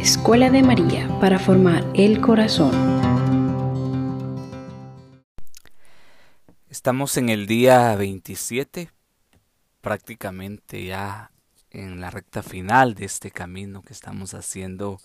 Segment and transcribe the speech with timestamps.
[0.00, 2.72] Escuela de María para formar el corazón.
[6.70, 8.90] Estamos en el día 27,
[9.82, 11.32] prácticamente ya
[11.70, 15.00] en la recta final de este camino que estamos haciendo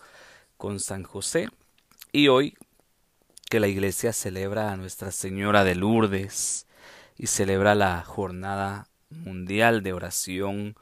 [0.55, 1.49] con San José.
[2.13, 2.55] Y hoy
[3.49, 6.67] que la iglesia celebra a Nuestra Señora de Lourdes
[7.17, 10.77] y celebra la jornada mundial de oración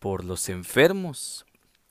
[0.00, 1.46] por los enfermos,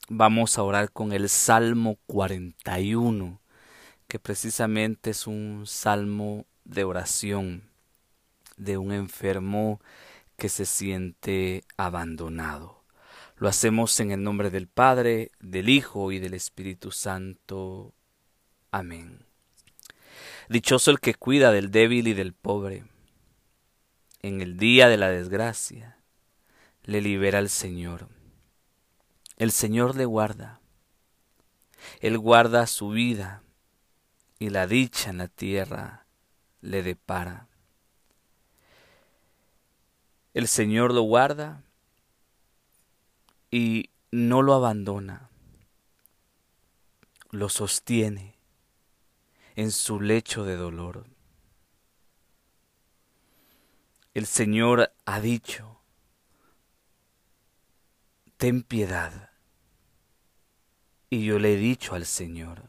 [0.09, 3.41] vamos a orar con el Salmo 41,
[4.07, 7.63] que precisamente es un salmo de oración
[8.57, 9.81] de un enfermo
[10.37, 12.83] que se siente abandonado.
[13.37, 17.93] Lo hacemos en el nombre del Padre, del Hijo y del Espíritu Santo.
[18.71, 19.25] Amén.
[20.47, 22.85] Dichoso el que cuida del débil y del pobre.
[24.21, 25.97] En el día de la desgracia,
[26.83, 28.07] le libera el Señor.
[29.37, 30.61] El Señor le guarda.
[31.99, 33.43] Él guarda su vida
[34.39, 36.05] y la dicha en la tierra
[36.61, 37.47] le depara.
[40.33, 41.63] El Señor lo guarda
[43.51, 45.29] y no lo abandona,
[47.31, 48.35] lo sostiene
[49.55, 51.05] en su lecho de dolor.
[54.13, 55.79] El Señor ha dicho,
[58.37, 59.34] ten piedad.
[61.15, 62.61] Y yo le he dicho al Señor,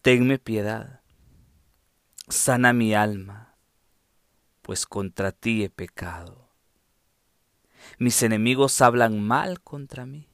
[0.00, 1.00] tenme piedad,
[2.28, 3.56] sana mi alma,
[4.62, 6.50] pues contra ti he pecado.
[8.00, 10.28] Mis enemigos hablan mal contra mí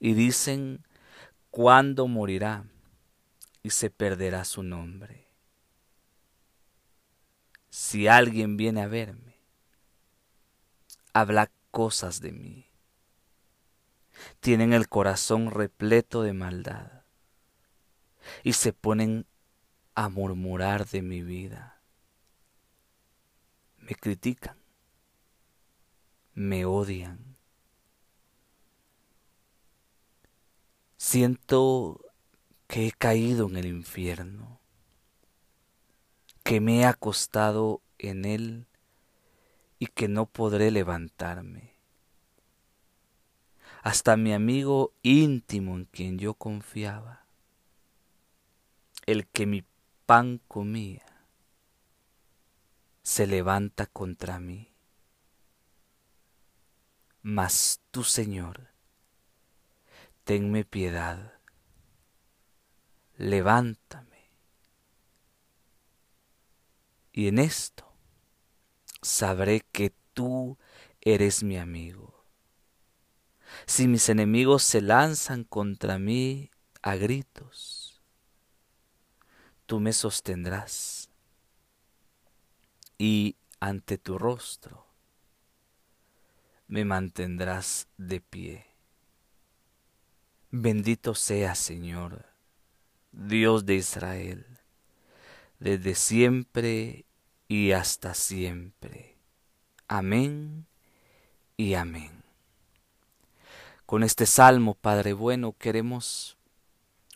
[0.00, 0.84] y dicen,
[1.52, 2.64] ¿cuándo morirá
[3.62, 5.28] y se perderá su nombre?
[7.70, 9.36] Si alguien viene a verme,
[11.12, 12.71] habla cosas de mí.
[14.40, 17.04] Tienen el corazón repleto de maldad
[18.42, 19.26] y se ponen
[19.94, 21.82] a murmurar de mi vida.
[23.78, 24.62] Me critican
[26.34, 27.36] me odian.
[30.96, 32.00] Siento
[32.68, 34.60] que he caído en el infierno,
[36.42, 38.66] que me he acostado en él
[39.78, 41.71] y que no podré levantarme.
[43.82, 47.26] Hasta mi amigo íntimo en quien yo confiaba,
[49.06, 49.64] el que mi
[50.06, 51.04] pan comía,
[53.02, 54.72] se levanta contra mí.
[57.22, 58.68] Mas tú, Señor,
[60.22, 61.40] tenme piedad,
[63.16, 64.30] levántame.
[67.12, 67.92] Y en esto
[69.02, 70.56] sabré que tú
[71.00, 72.11] eres mi amigo.
[73.66, 76.50] Si mis enemigos se lanzan contra mí
[76.82, 78.00] a gritos,
[79.66, 81.08] tú me sostendrás
[82.98, 84.86] y ante tu rostro
[86.68, 88.66] me mantendrás de pie.
[90.50, 92.26] Bendito sea, Señor,
[93.12, 94.46] Dios de Israel,
[95.58, 97.04] desde siempre
[97.48, 99.18] y hasta siempre.
[99.86, 100.66] Amén
[101.56, 102.21] y amén.
[103.92, 106.38] Con este salmo, Padre bueno, queremos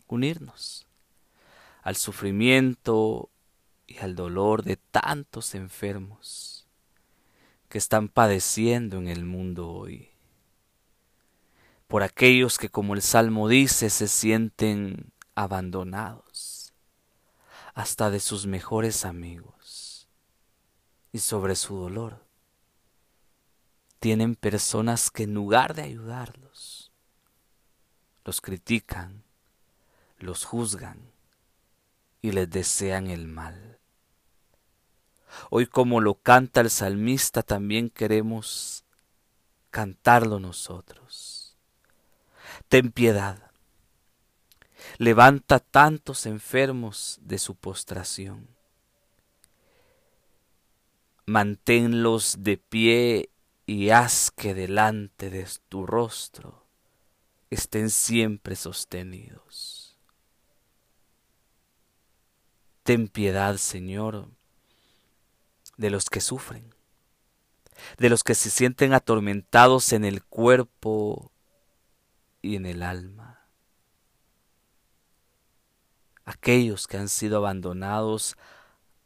[0.09, 0.87] unirnos
[1.81, 3.31] al sufrimiento
[3.87, 6.67] y al dolor de tantos enfermos
[7.71, 10.11] que están padeciendo en el mundo hoy.
[11.87, 16.75] Por aquellos que, como el Salmo dice, se sienten abandonados,
[17.73, 20.09] hasta de sus mejores amigos.
[21.11, 22.26] Y sobre su dolor,
[23.99, 26.93] tienen personas que en lugar de ayudarlos,
[28.25, 29.23] los critican,
[30.19, 31.13] los juzgan
[32.23, 33.79] y les desean el mal.
[35.51, 38.85] Hoy como lo canta el salmista también queremos
[39.71, 41.57] cantarlo nosotros.
[42.69, 43.51] Ten piedad.
[44.99, 48.49] Levanta tantos enfermos de su postración.
[51.27, 53.31] Manténlos de pie
[53.67, 56.65] y haz que delante de tu rostro
[57.51, 59.99] estén siempre sostenidos.
[62.85, 64.29] Ten piedad, Señor,
[65.77, 66.73] de los que sufren,
[67.99, 71.33] de los que se sienten atormentados en el cuerpo
[72.43, 73.49] y en el alma.
[76.25, 78.37] Aquellos que han sido abandonados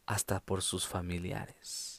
[0.04, 1.89] hasta por sus familiares.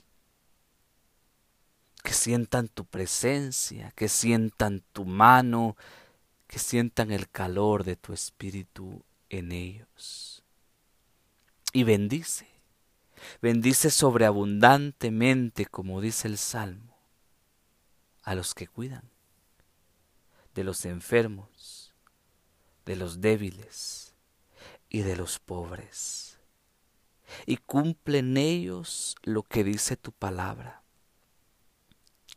[2.04, 5.76] Que sientan tu presencia, que sientan tu mano,
[6.48, 10.44] que sientan el calor de tu espíritu en ellos.
[11.74, 12.48] Y bendice,
[13.42, 16.98] bendice sobreabundantemente, como dice el Salmo,
[18.24, 19.10] a los que cuidan,
[20.54, 21.94] de los enfermos,
[22.86, 24.14] de los débiles
[24.90, 26.40] y de los pobres.
[27.46, 30.81] Y cumple en ellos lo que dice tu palabra,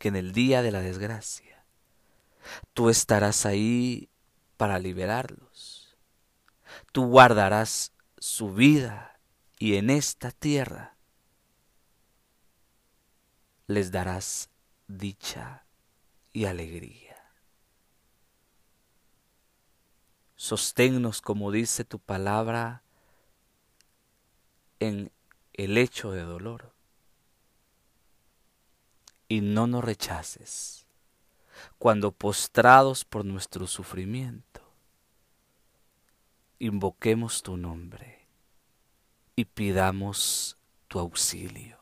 [0.05, 1.65] que en el día de la desgracia
[2.75, 4.07] Tú estarás ahí
[4.55, 5.97] para liberarlos.
[6.91, 9.19] Tú guardarás su vida
[9.57, 10.95] y en esta tierra
[13.65, 14.51] les darás
[14.87, 15.65] dicha
[16.33, 17.15] y alegría.
[20.35, 22.83] Sosténnos, como dice tu palabra,
[24.79, 25.11] en
[25.53, 26.74] el hecho de dolor
[29.27, 30.85] y no nos rechaces
[31.77, 34.61] cuando postrados por nuestro sufrimiento,
[36.59, 38.27] invoquemos tu nombre
[39.35, 40.57] y pidamos
[40.87, 41.77] tu auxilio.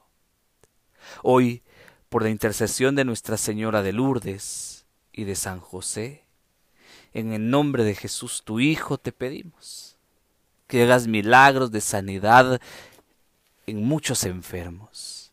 [1.22, 1.64] Hoy,
[2.10, 6.24] por la intercesión de Nuestra Señora de Lourdes y de San José,
[7.14, 9.98] en el nombre de Jesús tu Hijo te pedimos
[10.68, 12.60] que hagas milagros de sanidad
[13.68, 15.32] en muchos enfermos.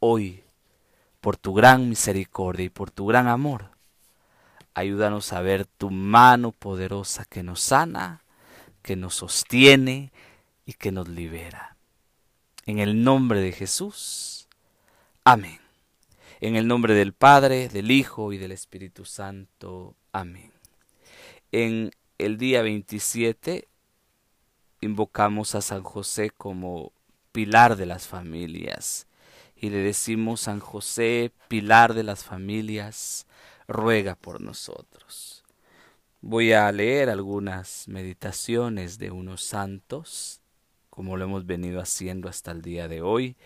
[0.00, 0.44] Hoy,
[1.20, 3.70] por tu gran misericordia y por tu gran amor.
[4.74, 8.22] Ayúdanos a ver tu mano poderosa que nos sana,
[8.82, 10.12] que nos sostiene
[10.64, 11.76] y que nos libera.
[12.66, 14.48] En el nombre de Jesús.
[15.24, 15.60] Amén.
[16.40, 19.96] En el nombre del Padre, del Hijo y del Espíritu Santo.
[20.12, 20.52] Amén.
[21.52, 23.68] En el día 27
[24.80, 26.92] invocamos a San José como
[27.32, 29.06] pilar de las familias
[29.60, 33.26] y le decimos, San José, pilar de las familias,
[33.68, 35.44] ruega por nosotros.
[36.20, 40.40] Voy a leer algunas meditaciones de unos santos,
[40.88, 43.36] como lo hemos venido haciendo hasta el día de hoy,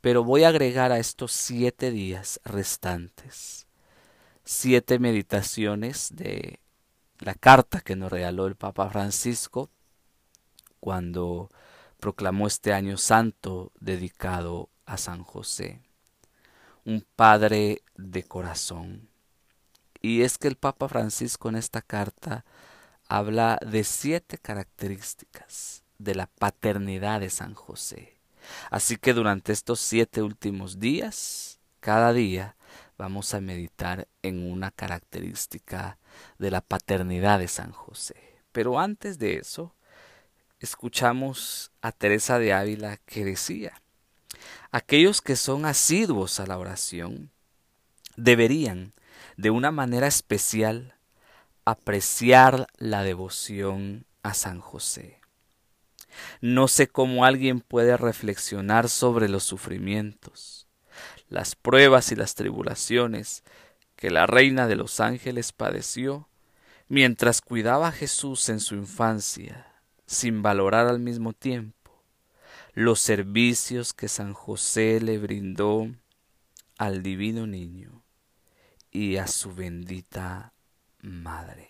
[0.00, 3.68] pero voy a agregar a estos siete días restantes
[4.50, 6.58] siete meditaciones de
[7.18, 9.68] la carta que nos regaló el Papa Francisco
[10.80, 11.50] cuando
[12.00, 15.80] proclamó este año santo dedicado a San José,
[16.84, 19.08] un padre de corazón.
[20.00, 22.44] Y es que el Papa Francisco en esta carta
[23.06, 28.16] habla de siete características de la paternidad de San José.
[28.70, 32.56] Así que durante estos siete últimos días, cada día,
[32.96, 35.98] vamos a meditar en una característica
[36.38, 38.38] de la paternidad de San José.
[38.52, 39.74] Pero antes de eso,
[40.60, 43.82] escuchamos a Teresa de Ávila que decía,
[44.70, 47.30] aquellos que son asiduos a la oración
[48.16, 48.92] deberían,
[49.36, 50.94] de una manera especial,
[51.64, 55.20] apreciar la devoción a San José.
[56.40, 60.66] No sé cómo alguien puede reflexionar sobre los sufrimientos,
[61.28, 63.44] las pruebas y las tribulaciones
[63.96, 66.28] que la reina de los ángeles padeció
[66.88, 69.66] mientras cuidaba a Jesús en su infancia,
[70.06, 71.77] sin valorar al mismo tiempo
[72.74, 75.88] los servicios que San José le brindó
[76.76, 78.04] al divino niño
[78.90, 80.52] y a su bendita
[81.00, 81.68] madre.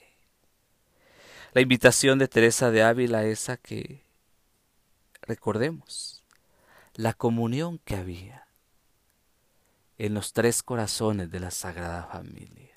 [1.52, 4.04] La invitación de Teresa de Ávila es a que
[5.22, 6.24] recordemos
[6.94, 8.48] la comunión que había
[9.96, 12.74] en los tres corazones de la Sagrada Familia.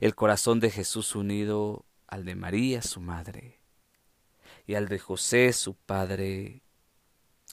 [0.00, 3.60] El corazón de Jesús unido al de María, su madre,
[4.66, 6.62] y al de José, su padre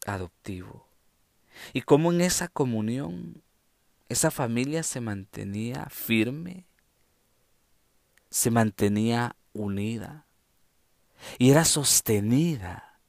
[0.06, 0.88] adoptivo.
[1.74, 3.42] Y cómo en esa comunión
[4.10, 6.66] esa familia se mantenía firme,
[8.32, 10.26] se mantenía unida
[11.38, 13.00] y era sostenida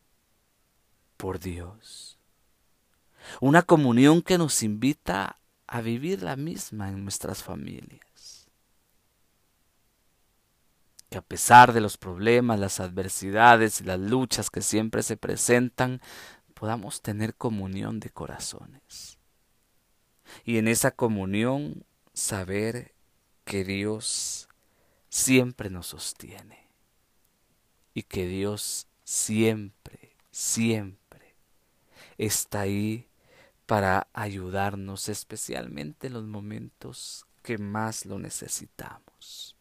[1.16, 2.18] por Dios.
[3.40, 8.49] Una comunión que nos invita a vivir la misma en nuestras familias.
[11.09, 16.00] Que a pesar de los problemas, las adversidades y las luchas que siempre se presentan,
[16.60, 19.16] podamos tener comunión de corazones.
[20.44, 22.94] Y en esa comunión saber
[23.46, 24.46] que Dios
[25.08, 26.68] siempre nos sostiene
[27.94, 31.34] y que Dios siempre, siempre
[32.18, 33.08] está ahí
[33.64, 39.56] para ayudarnos, especialmente en los momentos que más lo necesitamos.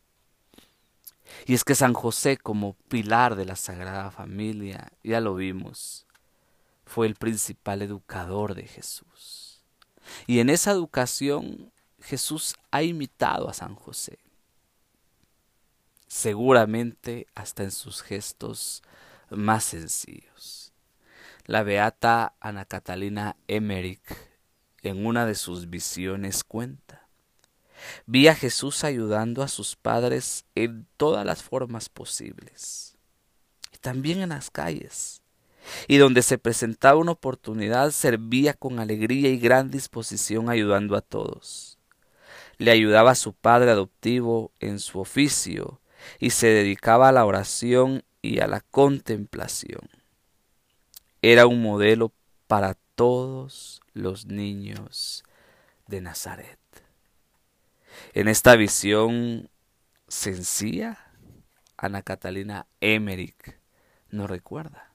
[1.46, 6.06] Y es que San José como pilar de la Sagrada Familia, ya lo vimos,
[6.90, 9.62] fue el principal educador de Jesús.
[10.26, 14.18] Y en esa educación Jesús ha imitado a San José.
[16.08, 18.82] seguramente hasta en sus gestos
[19.30, 20.74] más sencillos.
[21.46, 24.02] La beata Ana Catalina Emmerich
[24.82, 27.08] en una de sus visiones cuenta.
[28.08, 32.98] Vi a Jesús ayudando a sus padres en todas las formas posibles,
[33.72, 35.22] y también en las calles,
[35.88, 41.78] y donde se presentaba una oportunidad servía con alegría y gran disposición ayudando a todos.
[42.58, 45.80] Le ayudaba a su padre adoptivo en su oficio
[46.20, 49.90] y se dedicaba a la oración y a la contemplación.
[51.22, 52.12] Era un modelo
[52.48, 55.24] para todos los niños
[55.88, 56.60] de Nazaret.
[58.14, 59.50] En esta visión
[60.08, 61.12] sencilla,
[61.78, 63.58] Ana Catalina Emmerich
[64.10, 64.89] nos recuerda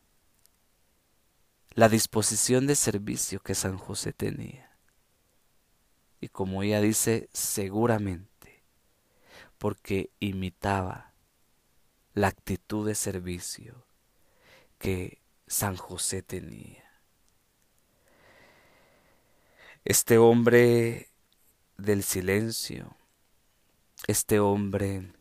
[1.75, 4.71] la disposición de servicio que San José tenía.
[6.21, 8.63] Y como ella dice, seguramente,
[9.59, 11.13] porque imitaba
[12.15, 13.87] la actitud de servicio
[14.79, 16.85] que San José tenía.
[19.85, 21.11] Este hombre
[21.77, 22.97] del silencio,
[24.07, 25.13] este hombre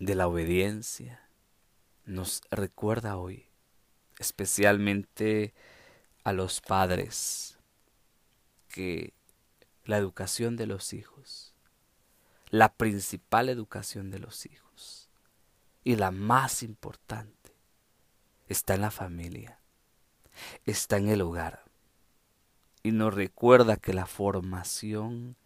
[0.00, 1.30] de la obediencia,
[2.04, 3.51] nos recuerda hoy,
[4.22, 5.52] especialmente
[6.24, 7.58] a los padres,
[8.68, 9.12] que
[9.84, 11.52] la educación de los hijos,
[12.48, 15.10] la principal educación de los hijos
[15.84, 17.52] y la más importante,
[18.48, 19.58] está en la familia,
[20.64, 21.64] está en el hogar.
[22.82, 25.36] Y nos recuerda que la formación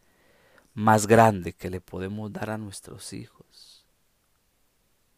[0.75, 3.87] más grande que le podemos dar a nuestros hijos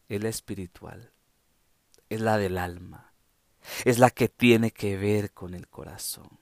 [0.07, 1.11] es la espiritual,
[2.09, 3.08] es la del alma,
[3.85, 6.39] es la que tiene que ver con el corazón.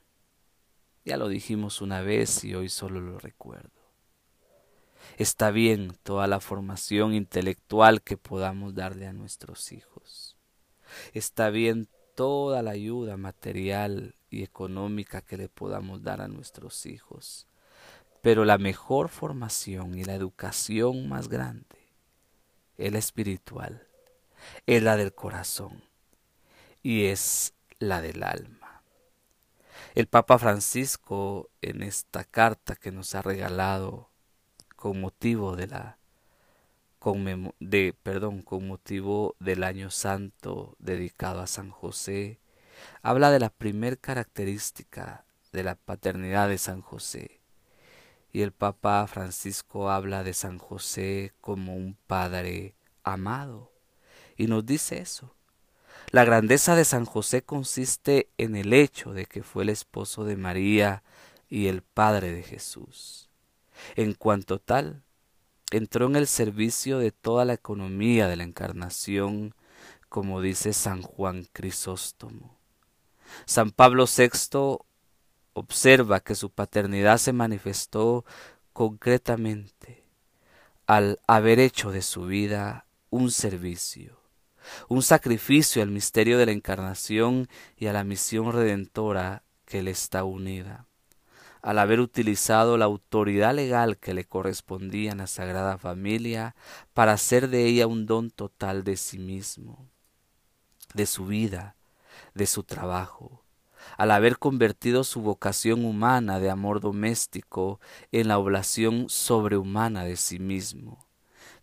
[1.05, 3.71] Ya lo dijimos una vez y hoy solo lo recuerdo.
[5.17, 10.35] Está bien toda la formación intelectual que podamos darle a nuestros hijos.
[11.13, 17.47] Está bien toda la ayuda material y económica que le podamos dar a nuestros hijos.
[18.21, 21.65] Pero la mejor formación y la educación más grande
[22.77, 23.87] es la espiritual,
[24.65, 25.87] es la del corazón
[26.83, 28.81] y es la del alma.
[29.95, 34.09] El Papa Francisco en esta carta que nos ha regalado
[34.75, 35.97] con motivo de la
[37.59, 42.37] de perdón, con motivo del año santo dedicado a San José,
[43.01, 47.39] habla de la primer característica de la paternidad de San José.
[48.33, 53.71] Y el Papa Francisco habla de San José como un padre amado.
[54.35, 55.33] Y nos dice eso.
[56.09, 60.37] La grandeza de San José consiste en el hecho de que fue el esposo de
[60.37, 61.03] María
[61.49, 63.29] y el padre de Jesús.
[63.97, 65.03] En cuanto tal,
[65.69, 69.53] entró en el servicio de toda la economía de la encarnación,
[70.07, 72.57] como dice San Juan Crisóstomo.
[73.45, 74.77] San Pablo VI
[75.51, 78.23] observa que su paternidad se manifestó
[78.71, 80.05] concretamente
[80.85, 84.21] al haber hecho de su vida un servicio,
[84.87, 87.47] un sacrificio al misterio de la encarnación
[87.77, 90.87] y a la misión redentora que le está unida,
[91.61, 96.55] al haber utilizado la autoridad legal que le correspondía en la Sagrada Familia
[96.93, 99.89] para hacer de ella un don total de sí mismo,
[100.93, 101.75] de su vida,
[102.33, 103.43] de su trabajo,
[103.97, 107.79] al haber convertido su vocación humana de amor doméstico
[108.11, 111.05] en la oblación sobrehumana de sí mismo,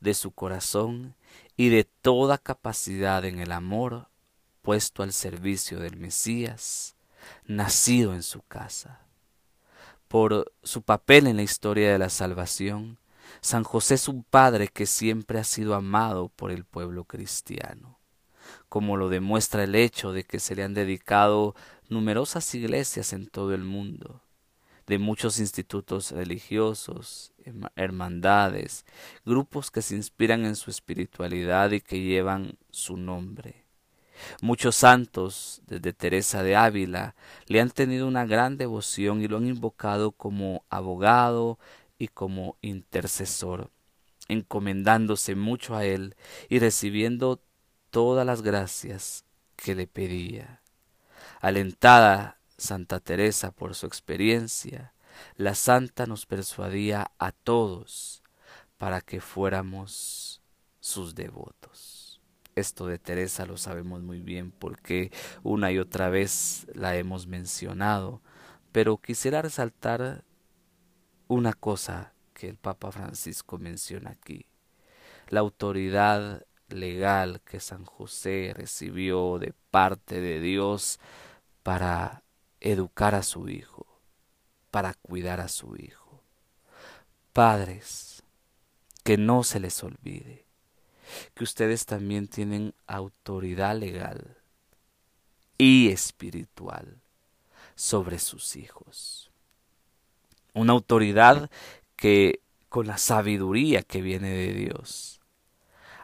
[0.00, 1.14] de su corazón
[1.56, 4.08] y de toda capacidad en el amor
[4.62, 6.96] puesto al servicio del Mesías,
[7.44, 9.00] nacido en su casa.
[10.08, 12.98] Por su papel en la historia de la salvación,
[13.40, 17.98] San José es un padre que siempre ha sido amado por el pueblo cristiano
[18.68, 21.54] como lo demuestra el hecho de que se le han dedicado
[21.88, 24.22] numerosas iglesias en todo el mundo,
[24.86, 27.32] de muchos institutos religiosos,
[27.76, 28.84] hermandades,
[29.24, 33.64] grupos que se inspiran en su espiritualidad y que llevan su nombre.
[34.40, 37.14] Muchos santos, desde Teresa de Ávila,
[37.46, 41.58] le han tenido una gran devoción y lo han invocado como abogado
[41.98, 43.70] y como intercesor,
[44.28, 46.16] encomendándose mucho a él
[46.48, 47.40] y recibiendo
[47.90, 49.24] todas las gracias
[49.56, 50.60] que le pedía.
[51.40, 54.93] Alentada Santa Teresa por su experiencia,
[55.36, 58.22] la santa nos persuadía a todos
[58.78, 60.42] para que fuéramos
[60.80, 62.20] sus devotos.
[62.54, 65.10] Esto de Teresa lo sabemos muy bien porque
[65.42, 68.22] una y otra vez la hemos mencionado,
[68.72, 70.24] pero quisiera resaltar
[71.26, 74.46] una cosa que el Papa Francisco menciona aquí.
[75.28, 81.00] la autoridad legal que San José recibió de parte de Dios
[81.62, 82.24] para
[82.60, 83.93] educar a su hijo,
[84.74, 86.20] para cuidar a su hijo.
[87.32, 88.24] Padres,
[89.04, 90.44] que no se les olvide
[91.32, 94.36] que ustedes también tienen autoridad legal
[95.58, 97.00] y espiritual
[97.76, 99.30] sobre sus hijos.
[100.54, 101.48] Una autoridad
[101.94, 105.20] que con la sabiduría que viene de Dios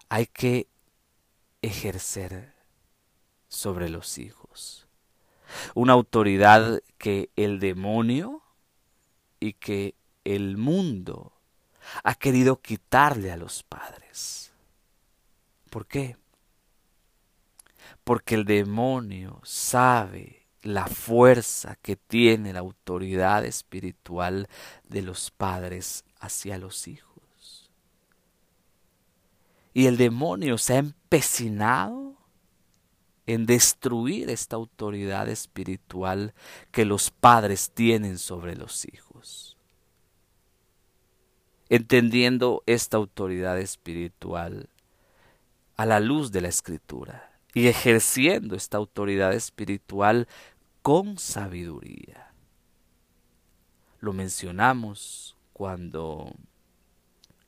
[0.08, 0.68] hay que
[1.60, 2.54] ejercer
[3.48, 4.86] sobre los hijos.
[5.74, 8.39] Una autoridad que el demonio
[9.40, 9.94] y que
[10.24, 11.32] el mundo
[12.04, 14.52] ha querido quitarle a los padres.
[15.70, 16.16] ¿Por qué?
[18.04, 24.48] Porque el demonio sabe la fuerza que tiene la autoridad espiritual
[24.84, 27.70] de los padres hacia los hijos.
[29.72, 32.19] Y el demonio se ha empecinado
[33.26, 36.34] en destruir esta autoridad espiritual
[36.72, 39.56] que los padres tienen sobre los hijos.
[41.68, 44.68] Entendiendo esta autoridad espiritual
[45.76, 50.26] a la luz de la escritura y ejerciendo esta autoridad espiritual
[50.82, 52.32] con sabiduría.
[54.00, 56.34] Lo mencionamos cuando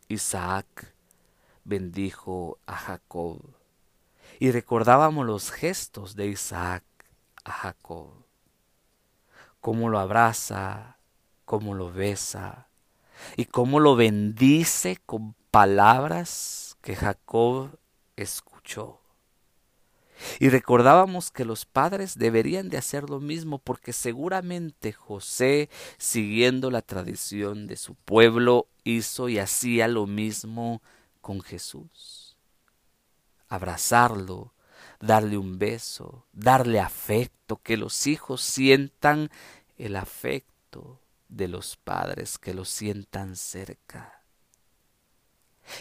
[0.09, 0.95] Isaac
[1.65, 3.41] bendijo a Jacob
[4.43, 6.83] y recordábamos los gestos de Isaac
[7.45, 8.11] a Jacob,
[9.61, 10.99] cómo lo abraza,
[11.45, 12.67] cómo lo besa
[13.37, 17.79] y cómo lo bendice con palabras que Jacob
[18.17, 19.01] escuchó.
[20.41, 26.83] Y recordábamos que los padres deberían de hacer lo mismo porque seguramente José, siguiendo la
[26.83, 30.83] tradición de su pueblo, hizo y hacía lo mismo
[31.21, 32.22] con Jesús.
[33.53, 34.55] Abrazarlo,
[34.99, 39.29] darle un beso, darle afecto, que los hijos sientan
[39.77, 44.23] el afecto de los padres, que los sientan cerca.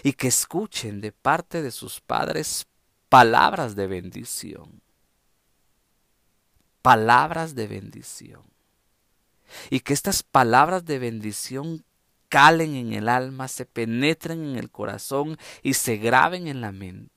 [0.03, 2.67] Y que escuchen de parte de sus padres
[3.07, 4.81] palabras de bendición.
[6.81, 8.43] Palabras de bendición.
[9.69, 11.85] Y que estas palabras de bendición
[12.27, 17.10] calen en el alma, se penetren en el corazón y se graben en la mente.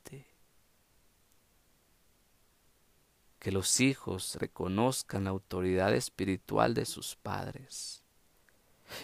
[3.44, 8.02] Que los hijos reconozcan la autoridad espiritual de sus padres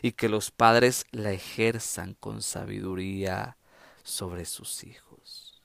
[0.01, 3.59] y que los padres la ejerzan con sabiduría
[4.03, 5.63] sobre sus hijos.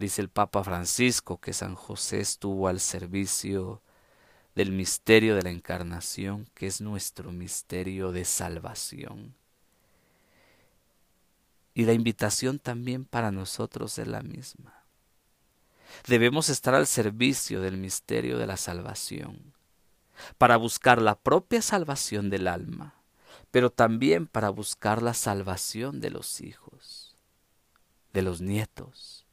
[0.00, 3.82] Dice el Papa Francisco que San José estuvo al servicio
[4.56, 9.36] del misterio de la encarnación, que es nuestro misterio de salvación.
[11.74, 14.85] Y la invitación también para nosotros es la misma.
[16.06, 19.54] Debemos estar al servicio del misterio de la salvación,
[20.38, 22.94] para buscar la propia salvación del alma,
[23.50, 27.16] pero también para buscar la salvación de los hijos,
[28.12, 29.26] de los nietos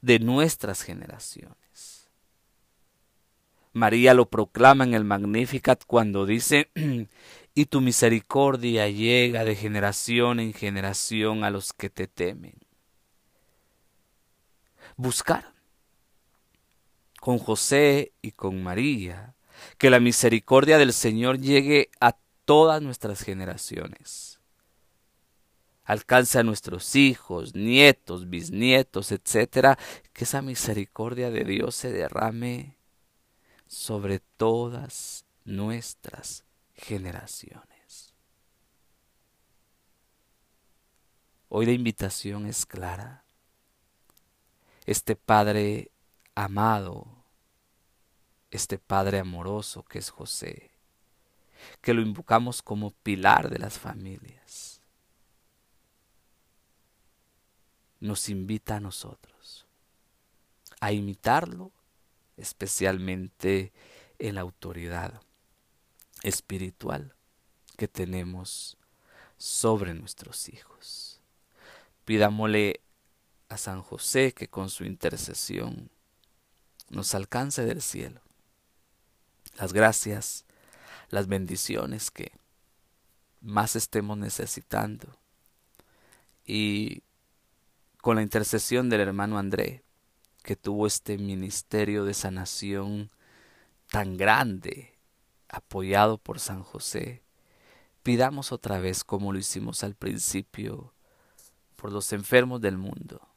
[0.00, 2.08] de nuestras generaciones.
[3.72, 6.70] María lo proclama en el Magnificat cuando dice,
[7.54, 12.54] y tu misericordia llega de generación en generación a los que te temen.
[14.96, 15.54] Buscar
[17.22, 19.36] con José y con María
[19.78, 24.40] que la misericordia del Señor llegue a todas nuestras generaciones
[25.84, 29.78] alcance a nuestros hijos, nietos, bisnietos, etcétera,
[30.12, 32.76] que esa misericordia de Dios se derrame
[33.68, 38.14] sobre todas nuestras generaciones.
[41.48, 43.24] Hoy la invitación es clara.
[44.86, 45.92] Este Padre
[46.34, 47.11] amado,
[48.52, 50.70] este Padre amoroso que es José,
[51.80, 54.72] que lo invocamos como pilar de las familias
[58.02, 59.64] nos invita a nosotros
[60.80, 61.70] a imitarlo,
[62.36, 63.72] especialmente
[64.18, 65.22] en la autoridad
[66.24, 67.14] espiritual
[67.76, 68.76] que tenemos
[69.38, 71.20] sobre nuestros hijos.
[72.04, 72.80] Pidámosle
[73.48, 75.88] a San José que con su intercesión
[76.90, 78.20] nos alcance del cielo
[79.58, 80.44] las gracias,
[81.10, 82.32] las bendiciones que
[83.40, 85.18] más estemos necesitando.
[86.44, 87.02] Y
[88.00, 89.82] con la intercesión del hermano André,
[90.42, 93.10] que tuvo este ministerio de sanación
[93.90, 94.98] tan grande,
[95.48, 97.22] apoyado por San José,
[98.02, 100.92] pidamos otra vez como lo hicimos al principio
[101.76, 103.28] por los enfermos del mundo,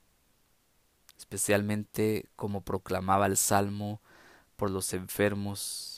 [1.17, 4.01] especialmente como proclamaba el Salmo
[4.55, 5.94] por los enfermos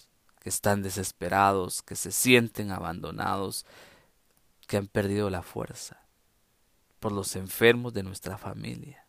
[0.48, 3.66] que están desesperados, que se sienten abandonados,
[4.66, 6.00] que han perdido la fuerza,
[7.02, 9.06] por los enfermos de nuestra familia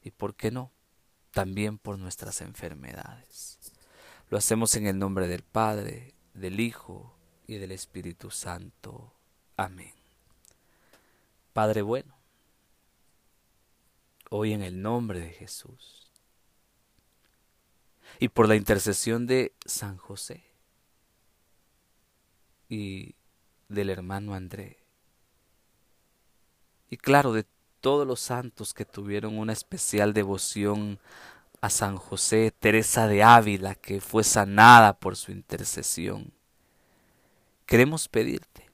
[0.00, 0.70] y, ¿por qué no?,
[1.30, 3.58] también por nuestras enfermedades.
[4.30, 7.14] Lo hacemos en el nombre del Padre, del Hijo
[7.46, 9.12] y del Espíritu Santo.
[9.58, 9.92] Amén.
[11.52, 12.16] Padre bueno,
[14.30, 16.03] hoy en el nombre de Jesús
[18.18, 20.44] y por la intercesión de San José
[22.68, 23.14] y
[23.68, 24.78] del hermano André,
[26.90, 27.44] y claro, de
[27.80, 31.00] todos los santos que tuvieron una especial devoción
[31.60, 36.32] a San José, Teresa de Ávila, que fue sanada por su intercesión.
[37.66, 38.70] Queremos pedirte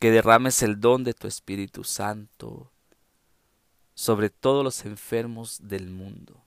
[0.00, 2.70] que derrames el don de tu Espíritu Santo
[3.94, 6.42] sobre todos los enfermos del mundo,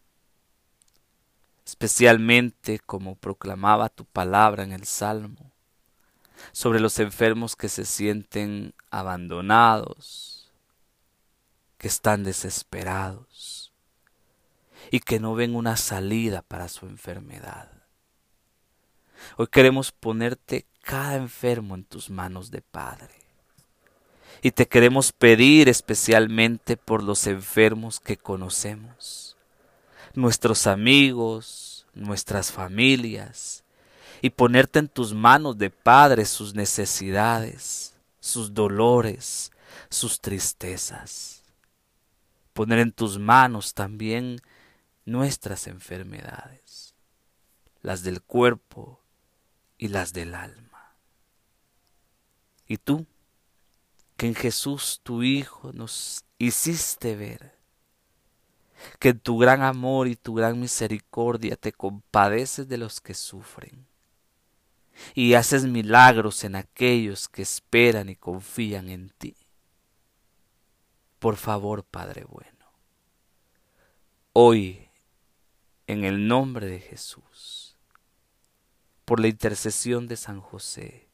[1.66, 5.52] especialmente como proclamaba tu palabra en el Salmo,
[6.52, 10.52] sobre los enfermos que se sienten abandonados,
[11.78, 13.72] que están desesperados
[14.92, 17.72] y que no ven una salida para su enfermedad.
[19.38, 23.16] Hoy queremos ponerte cada enfermo en tus manos de Padre.
[24.42, 29.23] Y te queremos pedir especialmente por los enfermos que conocemos,
[30.14, 33.64] nuestros amigos, nuestras familias,
[34.22, 39.52] y ponerte en tus manos de Padre sus necesidades, sus dolores,
[39.90, 41.44] sus tristezas.
[42.54, 44.40] Poner en tus manos también
[45.06, 46.94] nuestras enfermedades,
[47.82, 49.02] las del cuerpo
[49.78, 50.96] y las del alma.
[52.68, 53.06] Y tú,
[54.16, 57.58] que en Jesús tu Hijo nos hiciste ver,
[59.00, 63.88] que en tu gran amor y tu gran misericordia te compadeces de los que sufren,
[65.14, 69.36] y haces milagros en aquellos que esperan y confían en ti.
[71.20, 72.66] Por favor, Padre bueno,
[74.34, 74.90] hoy
[75.88, 77.78] en el nombre de Jesús,
[79.06, 81.10] por la intercesión de San José,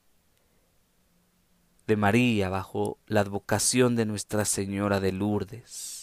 [1.88, 5.99] de María bajo la advocación de Nuestra Señora de Lourdes,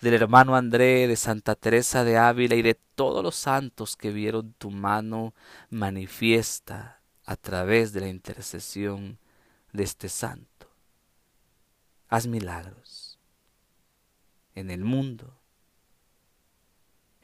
[0.00, 4.52] del hermano André, de Santa Teresa de Ávila y de todos los santos que vieron
[4.54, 5.34] tu mano
[5.70, 9.18] manifiesta a través de la intercesión
[9.72, 10.70] de este santo.
[12.08, 13.18] Haz milagros
[14.54, 15.40] en el mundo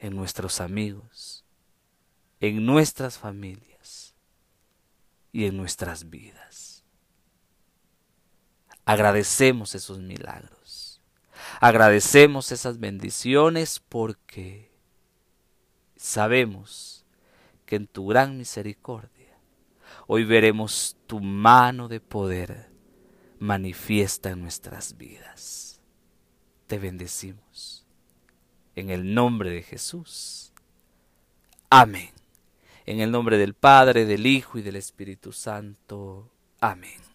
[0.01, 1.45] en nuestros amigos,
[2.39, 4.15] en nuestras familias
[5.31, 6.83] y en nuestras vidas.
[8.83, 10.60] Agradecemos esos milagros.
[11.59, 14.71] Agradecemos esas bendiciones porque
[15.95, 17.05] sabemos
[17.65, 19.37] que en tu gran misericordia
[20.07, 22.69] hoy veremos tu mano de poder
[23.39, 25.79] manifiesta en nuestras vidas.
[26.67, 27.85] Te bendecimos
[28.75, 30.53] en el nombre de Jesús.
[31.69, 32.11] Amén.
[32.85, 36.31] En el nombre del Padre, del Hijo y del Espíritu Santo.
[36.59, 37.10] Amén.